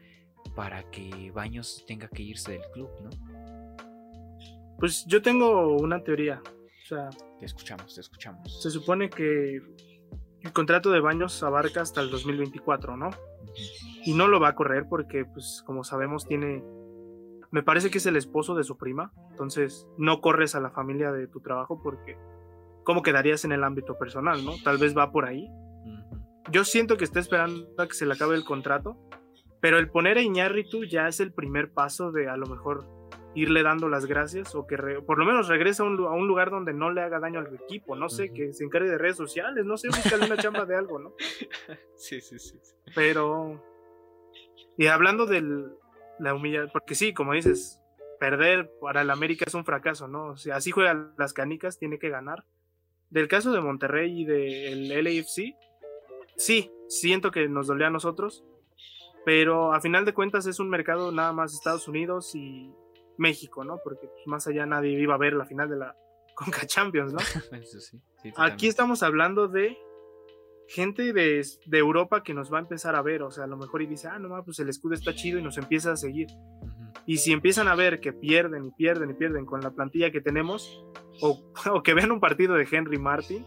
[0.56, 3.10] para que Baños tenga que irse del club, ¿no?
[4.80, 6.42] Pues yo tengo una teoría.
[6.88, 8.62] Sea, te escuchamos, te escuchamos.
[8.62, 9.60] Se supone que
[10.40, 13.10] el contrato de Baños abarca hasta el 2024, ¿no?
[14.06, 16.64] Y no lo va a correr porque, pues, como sabemos, tiene.
[17.50, 19.12] Me parece que es el esposo de su prima.
[19.30, 22.16] Entonces, no corres a la familia de tu trabajo porque.
[22.84, 24.52] ¿Cómo quedarías en el ámbito personal, no?
[24.64, 25.46] Tal vez va por ahí.
[26.50, 28.96] Yo siento que está esperando a que se le acabe el contrato.
[29.60, 32.97] Pero el poner a Iñárritu ya es el primer paso de a lo mejor
[33.34, 36.50] irle dando las gracias o que por lo menos regrese a un, a un, lugar
[36.50, 39.64] donde no le haga daño al equipo, no sé, que se encargue de redes sociales,
[39.64, 41.14] no sé, buscarle una chamba de algo, ¿no?
[41.96, 42.58] Sí, sí, sí.
[42.94, 43.62] Pero,
[44.76, 45.42] y hablando de
[46.18, 47.80] la humillación, porque sí, como dices,
[48.18, 50.28] perder para el América es un fracaso, ¿no?
[50.28, 52.44] O sea, así juegan las canicas, tiene que ganar.
[53.10, 55.54] Del caso de Monterrey y del LAFC,
[56.36, 58.44] sí, siento que nos dolía a nosotros,
[59.24, 62.70] pero a final de cuentas es un mercado nada más Estados Unidos y
[63.18, 63.78] México, ¿no?
[63.82, 65.96] Porque pues, más allá nadie iba a ver la final de la
[66.34, 67.18] con Champions, ¿no?
[68.36, 69.76] Aquí estamos hablando de
[70.68, 73.82] gente de, Europa que nos va a empezar a ver, o sea, a lo mejor
[73.82, 76.28] y dice, ah, no, pues el escudo está chido y nos empieza a seguir.
[77.06, 80.20] Y si empiezan a ver que pierden y pierden y pierden con la plantilla que
[80.20, 80.84] tenemos,
[81.22, 83.46] o, o que vean un partido de Henry Martin,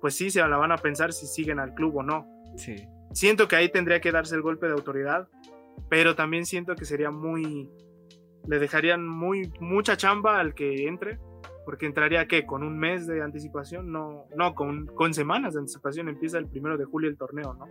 [0.00, 2.26] pues sí se la van a pensar si siguen al club o no.
[2.56, 2.76] Sí.
[3.12, 5.28] Siento que ahí tendría que darse el golpe de autoridad,
[5.88, 7.70] pero también siento que sería muy,
[8.46, 11.18] le dejarían muy mucha chamba al que entre
[11.64, 16.08] porque entraría que con un mes de anticipación, no, no, con, con semanas de anticipación
[16.08, 17.66] empieza el primero de julio el torneo, ¿no?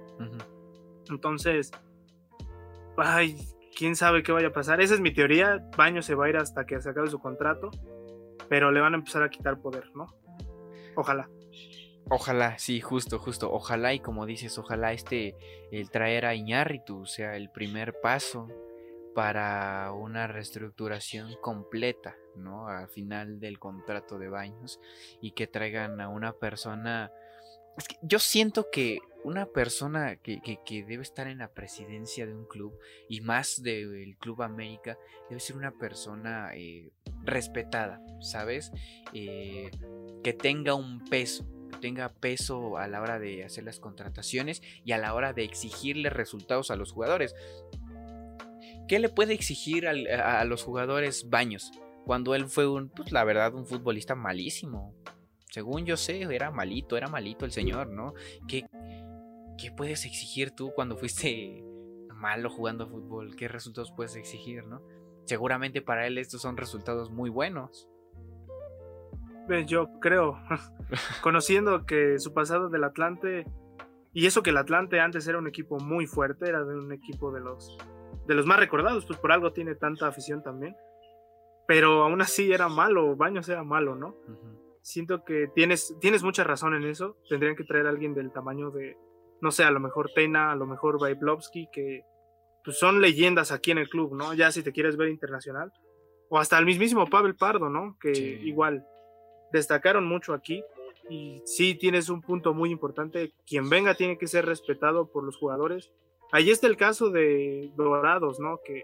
[1.09, 1.71] Entonces,
[2.95, 3.35] ay,
[3.75, 4.79] quién sabe qué vaya a pasar.
[4.79, 5.59] Esa es mi teoría.
[5.75, 7.71] Baño se va a ir hasta que se acabe su contrato,
[8.47, 10.05] pero le van a empezar a quitar poder, ¿no?
[10.95, 11.29] Ojalá.
[12.09, 13.51] Ojalá, sí, justo, justo.
[13.51, 15.35] Ojalá y como dices, ojalá este,
[15.71, 18.47] el traer a Iñárritu sea el primer paso
[19.15, 22.67] para una reestructuración completa, ¿no?
[22.67, 24.79] Al final del contrato de Baños
[25.21, 27.11] y que traigan a una persona...
[28.01, 30.41] yo siento que una persona que,
[30.87, 32.77] debe estar en la presidencia de un club
[33.09, 34.97] y más del Club América
[35.29, 36.91] debe ser una persona eh,
[37.23, 38.71] respetada, ¿sabes?
[39.13, 39.71] Eh,
[40.23, 44.93] que tenga un peso, que tenga peso a la hora de hacer las contrataciones y
[44.93, 47.35] a la hora de exigirle resultados a los jugadores.
[48.89, 51.71] ¿Qué le puede exigir a, los jugadores Baños?
[52.05, 54.95] Cuando él fue un, pues la verdad, un futbolista malísimo.
[55.51, 58.15] Según yo sé, era malito, era malito el señor, ¿no?
[58.47, 58.65] ¿Qué,
[59.59, 61.63] qué puedes exigir tú cuando fuiste
[62.15, 63.35] malo jugando fútbol?
[63.35, 64.81] ¿Qué resultados puedes exigir, no?
[65.25, 67.87] Seguramente para él estos son resultados muy buenos.
[69.67, 70.39] Yo creo,
[71.21, 73.45] conociendo que su pasado del Atlante,
[74.13, 77.31] y eso que el Atlante antes era un equipo muy fuerte, era de un equipo
[77.31, 77.77] de los
[78.29, 80.75] de los más recordados, pues por algo tiene tanta afición también.
[81.67, 84.15] Pero aún así era malo, Baños era malo, ¿no?
[84.83, 87.17] Siento que tienes, tienes mucha razón en eso.
[87.27, 88.95] Tendrían que traer a alguien del tamaño de,
[89.41, 92.03] no sé, a lo mejor Tena, a lo mejor Vaiplovsky, que
[92.63, 94.35] pues, son leyendas aquí en el club, ¿no?
[94.35, 95.71] Ya si te quieres ver internacional.
[96.29, 97.97] O hasta el mismísimo Pavel Pardo, ¿no?
[97.99, 98.11] Que
[98.43, 98.85] igual
[99.51, 100.63] destacaron mucho aquí.
[101.09, 103.33] Y sí tienes un punto muy importante.
[103.47, 105.91] Quien venga tiene que ser respetado por los jugadores
[106.31, 108.59] Ahí está el caso de Dorados, ¿no?
[108.63, 108.83] Que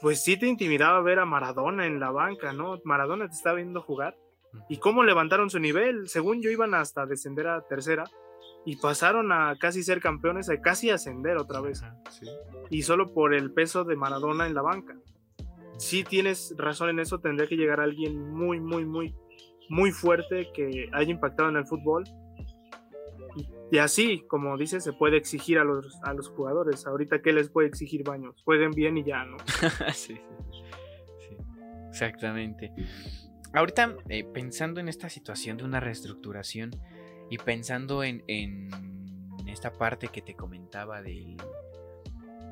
[0.00, 2.80] pues sí te intimidaba ver a Maradona en la banca, ¿no?
[2.84, 4.16] Maradona te estaba viendo jugar.
[4.68, 6.08] ¿Y cómo levantaron su nivel?
[6.08, 8.04] Según yo iban hasta descender a tercera
[8.64, 11.82] y pasaron a casi ser campeones, a casi ascender otra vez.
[12.70, 14.96] Y solo por el peso de Maradona en la banca.
[15.78, 19.14] Sí tienes razón en eso, tendría que llegar alguien muy, muy, muy,
[19.68, 22.04] muy fuerte que haya impactado en el fútbol
[23.72, 26.86] y así, como dices, se puede exigir a los, a los jugadores.
[26.86, 28.42] Ahorita, ¿qué les puede exigir Baños?
[28.44, 29.38] Jueguen bien y ya, ¿no?
[29.94, 30.20] sí,
[31.18, 31.36] sí,
[31.88, 32.70] exactamente.
[33.54, 36.72] Ahorita, eh, pensando en esta situación de una reestructuración
[37.30, 38.68] y pensando en, en
[39.46, 41.38] esta parte que te comentaba del,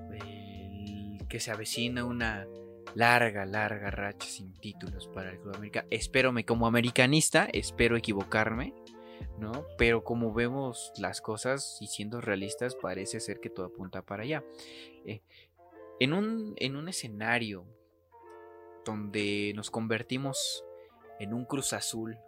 [0.09, 2.47] del que se avecina una
[2.95, 5.85] larga, larga racha sin títulos para el Club América.
[5.91, 8.73] Espero como americanista, espero equivocarme
[9.39, 9.67] ¿no?
[9.79, 14.45] Pero como vemos las cosas y siendo realistas, parece ser que todo apunta para allá.
[15.05, 15.23] Eh,
[15.99, 17.67] en, un, en un escenario
[18.85, 20.65] donde nos convertimos
[21.19, 22.19] en un Cruz Azul,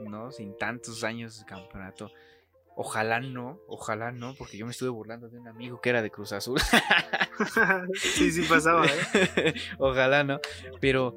[0.00, 0.30] ¿no?
[0.30, 2.10] Sin tantos años de campeonato.
[2.74, 6.10] Ojalá no, ojalá no, porque yo me estuve burlando de un amigo que era de
[6.10, 6.58] Cruz Azul.
[7.94, 9.54] sí, sí pasaba, ¿eh?
[9.78, 10.40] ojalá no.
[10.80, 11.16] Pero,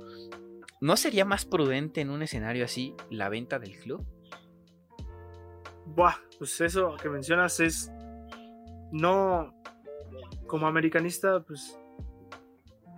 [0.82, 4.06] ¿no sería más prudente en un escenario así la venta del club?
[5.96, 7.92] Buah, pues eso que mencionas es.
[8.92, 9.54] No.
[10.48, 11.80] Como americanista, pues.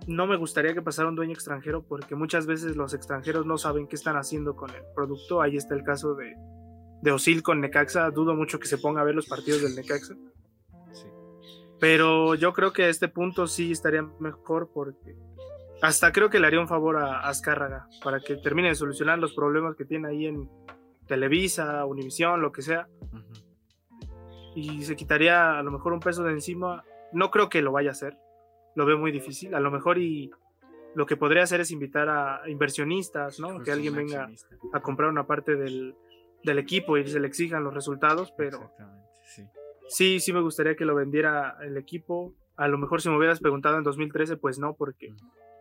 [0.06, 3.86] No me gustaría que pasara un dueño extranjero porque muchas veces los extranjeros no saben
[3.86, 5.42] qué están haciendo con el producto.
[5.42, 6.34] Ahí está el caso de,
[7.02, 8.10] de Osil con Necaxa.
[8.10, 10.14] Dudo mucho que se ponga a ver los partidos del Necaxa.
[11.78, 15.14] Pero yo creo que a este punto sí estaría mejor porque
[15.80, 19.34] hasta creo que le haría un favor a Azcárraga para que termine de solucionar los
[19.34, 20.48] problemas que tiene ahí en,
[21.08, 22.88] Televisa, Univisión, lo que sea.
[24.54, 26.84] Y se quitaría a lo mejor un peso de encima.
[27.12, 28.16] No creo que lo vaya a hacer.
[28.74, 29.54] Lo veo muy difícil.
[29.54, 30.30] A lo mejor y
[30.94, 33.62] lo que podría hacer es invitar a inversionistas, ¿no?
[33.62, 34.30] que alguien venga
[34.72, 35.96] a comprar una parte del,
[36.44, 38.72] equipo y se le exijan los resultados, pero
[39.88, 40.18] sí.
[40.18, 42.34] sí, me gustaría que lo vendiera el equipo.
[42.56, 45.14] A lo mejor si me hubieras preguntado en 2013, pues no, porque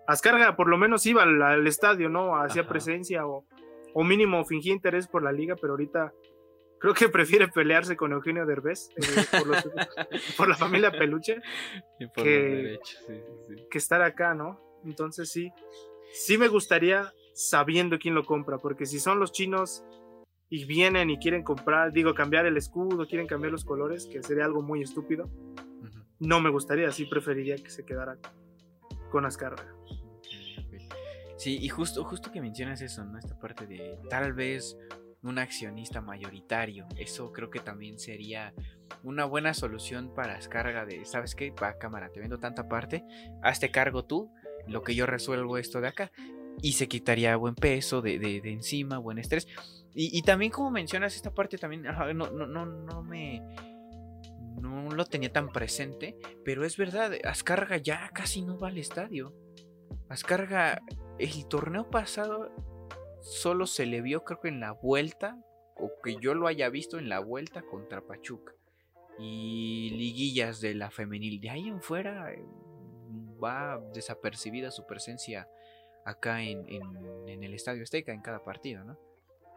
[0.07, 2.37] Ascarga por lo menos iba al, estadio, ¿no?
[2.37, 3.45] Hacía presencia o,
[3.99, 6.13] o mínimo fingía interés por la liga, pero ahorita
[6.79, 9.25] creo que prefiere pelearse con Eugenio Derbez eh,
[10.37, 11.37] por, la familia Peluche
[12.15, 12.77] que,
[13.71, 14.61] que estar acá, ¿no?
[14.85, 15.51] Entonces sí,
[16.13, 19.83] sí me gustaría, sabiendo quién lo compra, porque si son los chinos
[20.47, 24.45] y vienen y quieren comprar, digo, cambiar el escudo, quieren cambiar los colores, que sería
[24.45, 25.27] algo muy estúpido,
[26.19, 28.19] no me gustaría, sí preferiría que se quedara
[29.09, 29.76] con Azcárraga.
[31.37, 33.17] Sí, y justo, justo que mencionas eso, ¿no?
[33.17, 34.75] Esta parte de tal vez
[35.23, 36.87] un accionista mayoritario.
[36.97, 38.53] Eso creo que también sería
[39.03, 41.51] una buena solución para descarga de, ¿sabes qué?
[41.51, 43.03] Va, cámara, te vendo tanta parte,
[43.43, 44.31] hazte cargo tú,
[44.67, 46.11] lo que yo resuelvo esto de acá.
[46.61, 49.47] Y se quitaría buen peso de, de, encima, buen estrés.
[49.93, 53.41] Y, también como mencionas esta parte también, no, no, no, no me...
[54.61, 59.35] No lo tenía tan presente, pero es verdad, Azcarga ya casi no va al estadio.
[60.09, 60.81] Azcarga,
[61.19, 62.51] el torneo pasado
[63.21, 65.37] solo se le vio creo que en la vuelta,
[65.75, 68.53] o que yo lo haya visto en la vuelta contra Pachuca.
[69.19, 71.41] Y liguillas de la femenil.
[71.41, 72.45] De ahí en fuera eh,
[73.43, 75.47] va desapercibida su presencia
[76.05, 76.65] acá en,
[77.27, 78.97] el Estadio Azteca en cada partido, ¿no?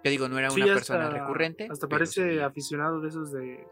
[0.03, 1.69] Yo digo, no era una persona recurrente.
[1.71, 3.67] Hasta parece aficionado de esos de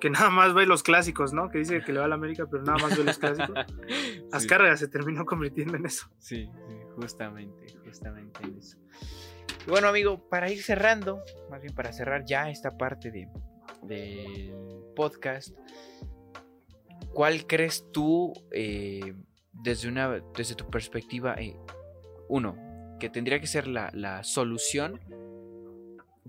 [0.00, 1.50] que nada más ve los clásicos, ¿no?
[1.50, 3.54] Que dice que le va a la América, pero nada más ve los clásicos.
[4.32, 6.08] Azcárraga se terminó convirtiendo en eso.
[6.18, 8.78] Sí, sí, justamente, justamente en eso.
[9.66, 13.28] bueno, amigo, para ir cerrando, más bien para cerrar ya esta parte de,
[13.82, 14.52] del
[14.96, 15.56] podcast,
[17.12, 19.14] ¿cuál crees tú, eh,
[19.52, 21.56] desde, una, desde tu perspectiva, eh,
[22.28, 22.56] uno,
[22.98, 25.00] que tendría que ser la, la solución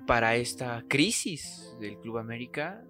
[0.05, 2.83] para esta crisis del Club América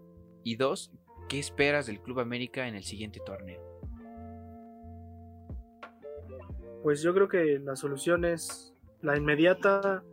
[0.43, 0.91] y dos,
[1.27, 3.68] ¿qué esperas del Club América en el siguiente torneo?
[6.83, 10.03] Pues yo creo que la solución es la inmediata,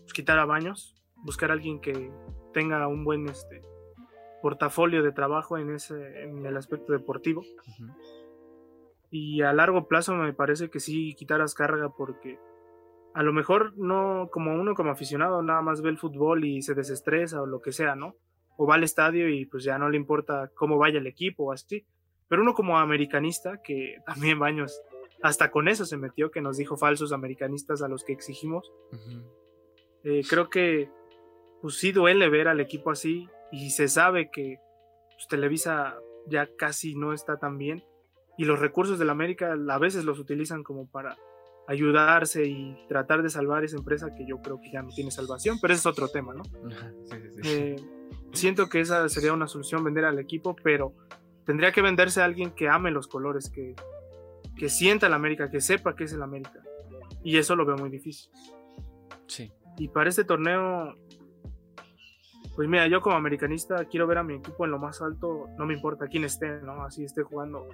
[0.00, 2.10] pues, quitar a Baños, buscar a alguien que
[2.52, 3.62] tenga un buen este,
[4.42, 7.42] portafolio de trabajo en, ese, en el aspecto deportivo.
[9.10, 12.38] Y a largo plazo me parece que sí quitar a Azcárraga porque
[13.14, 16.74] a lo mejor no como uno como aficionado nada más ve el fútbol y se
[16.74, 18.16] desestresa o lo que sea, ¿no?
[18.56, 21.52] o va al estadio y pues ya no le importa cómo vaya el equipo o
[21.52, 21.86] así.
[22.28, 24.80] Pero uno como americanista, que también Baños
[25.24, 28.70] hasta con eso se metió, que nos dijo falsos americanistas a los que exigimos,
[30.02, 30.90] eh, creo que
[31.62, 34.58] pues sí duele ver al equipo así y se sabe que
[35.14, 37.82] pues, Televisa ya casi no está tan bien
[38.36, 41.16] y los recursos de la América a veces los utilizan como para
[41.68, 45.56] ayudarse y tratar de salvar esa empresa que yo creo que ya no tiene salvación,
[45.58, 46.44] pero ese es otro tema, ¿no?
[46.44, 46.50] Sí,
[47.04, 47.50] sí, sí.
[47.50, 47.76] Eh,
[48.34, 50.92] siento que esa sería una solución, vender al equipo, pero
[51.46, 53.74] tendría que venderse a alguien que ame los colores, que,
[54.56, 56.60] que sienta el América, que sepa que es el América.
[57.22, 58.30] Y eso lo veo muy difícil.
[59.26, 59.52] Sí.
[59.78, 60.94] Y para este torneo,
[62.54, 65.66] pues mira, yo como americanista quiero ver a mi equipo en lo más alto, no
[65.66, 66.84] me importa quién esté, ¿no?
[66.84, 67.68] Así esté jugando,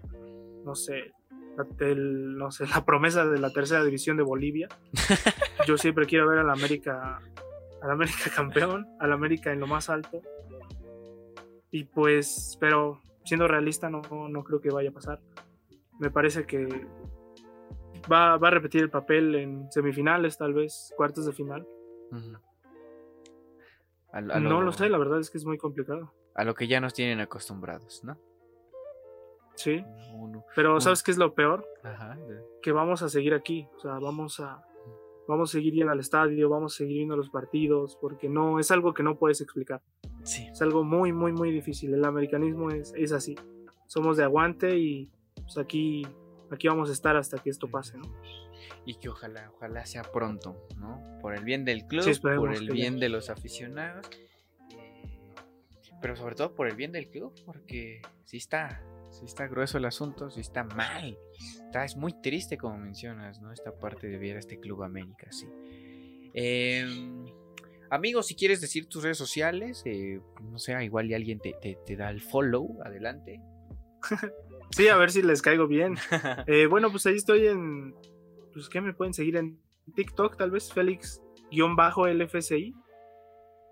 [0.65, 1.13] no sé,
[1.57, 4.69] la, no sé, la promesa de la tercera división de Bolivia.
[5.67, 7.21] Yo siempre quiero ver al América,
[7.83, 10.23] al América campeón, al América en lo más alto.
[11.71, 15.21] Y pues, pero siendo realista, no, no creo que vaya a pasar.
[16.01, 16.67] Me parece que
[18.11, 21.67] va, a repetir el papel en semifinales, tal vez, cuartos de final.
[24.41, 26.13] no lo sé, la verdad es que es muy complicado.
[26.35, 28.17] A lo que ya nos tienen acostumbrados, ¿no?
[29.57, 29.85] Sí.
[30.57, 31.67] pero ¿sabes qué es lo peor?
[32.63, 33.69] Que vamos a seguir aquí.
[33.77, 34.65] O sea, vamos a,
[35.29, 38.71] vamos a seguir yendo al estadio, vamos a seguir viendo los partidos, porque no, es
[38.71, 39.83] algo que no puedes explicar.
[40.23, 41.93] Es algo muy, muy, muy difícil.
[41.93, 43.37] El americanismo es, es así.
[43.87, 45.11] Somos de aguante y
[45.53, 46.07] pues aquí,
[46.51, 48.05] aquí vamos a estar hasta que esto pase, ¿no?
[48.85, 51.03] Y que ojalá, ojalá sea pronto, ¿no?
[51.21, 52.05] Por el bien del club,
[52.37, 54.09] por el bien de los aficionados,
[54.71, 55.11] eh,
[56.01, 59.87] pero sobre todo por el bien del club, porque sí está, sí está grueso el
[59.87, 61.19] asunto, sí está mal.
[61.65, 63.53] Está, es muy triste como mencionas, ¿no?
[63.53, 65.47] Esta parte de ver a este Club América, sí.
[66.33, 66.87] Eh,
[67.93, 72.09] Amigos, si quieres decir tus redes sociales, eh, no sé, igual y alguien te, da
[72.11, 73.43] el follow, adelante.
[74.71, 75.97] sí, a ver si les caigo bien.
[76.47, 77.95] Eh, bueno, pues ahí estoy en.
[78.53, 79.59] Pues, ¿qué me pueden seguir en
[79.95, 80.37] TikTok?
[80.37, 82.75] Tal vez Félix-LFCI.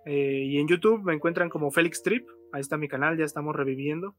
[0.06, 2.28] Eh, y en YouTube me encuentran como Félix Trip.
[2.52, 4.14] Ahí está mi canal, ya estamos reviviendo.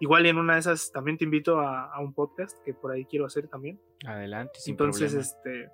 [0.00, 3.04] Igual y en una de esas también te invito a, un podcast que por ahí
[3.04, 3.80] quiero hacer también.
[4.06, 5.68] Adelante, sin Entonces, este.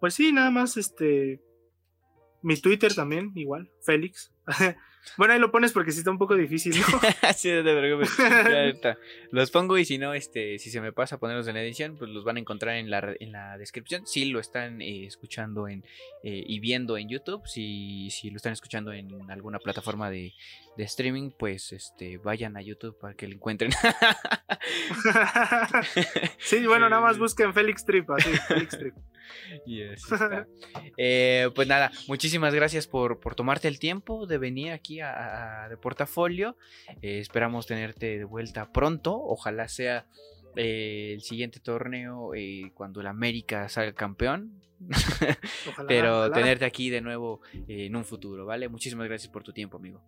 [0.00, 1.40] Pues sí, nada más este
[2.46, 4.32] mi Twitter también, igual, Félix.
[5.16, 6.86] Bueno, ahí lo pones porque sí está un poco difícil, ¿no?
[7.36, 8.10] sí, no te preocupes.
[8.18, 8.98] Ya está.
[9.30, 12.10] Los pongo y si no, este, si se me pasa ponerlos en la edición, pues
[12.10, 14.06] los van a encontrar en la, en la descripción.
[14.06, 15.84] Si lo están eh, escuchando en,
[16.22, 20.34] eh, y viendo en YouTube, si, si lo están escuchando en alguna plataforma de,
[20.76, 23.72] de streaming, pues este, vayan a YouTube para que lo encuentren.
[26.38, 28.94] sí, bueno, nada más busquen Félix Trip, así, Félix Trip.
[29.66, 30.46] Y así está.
[30.96, 35.68] Eh, pues nada, muchísimas gracias por, por, tomarte el tiempo de venir aquí a, a
[35.68, 36.56] de Portafolio.
[37.02, 39.16] Eh, esperamos tenerte de vuelta pronto.
[39.18, 40.06] Ojalá sea
[40.56, 44.62] eh, el siguiente torneo eh, cuando el América salga campeón.
[45.68, 46.34] Ojalá, Pero ojalá.
[46.34, 48.68] tenerte aquí de nuevo eh, en un futuro, ¿vale?
[48.68, 50.02] Muchísimas gracias por tu tiempo, amigo.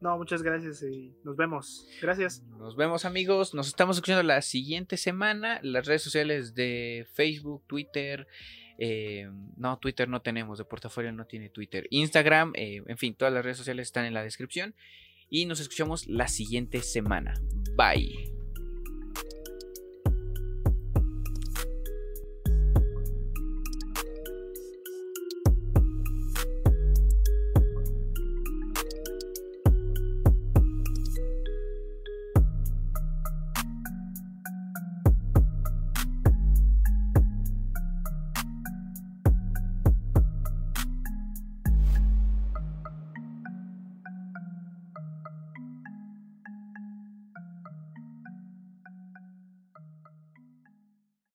[0.00, 1.86] No, muchas gracias y nos vemos.
[2.00, 2.42] Gracias.
[2.58, 3.52] Nos vemos amigos.
[3.54, 5.60] Nos estamos escuchando la siguiente semana.
[5.62, 8.26] Las redes sociales de Facebook, Twitter.
[8.80, 10.58] Eh, no, Twitter no tenemos.
[10.58, 11.86] De portafolio no tiene Twitter.
[11.90, 12.52] Instagram.
[12.56, 14.74] Eh, en fin, todas las redes sociales están en la descripción.
[15.28, 17.34] Y nos escuchamos la siguiente semana.
[17.76, 18.39] Bye.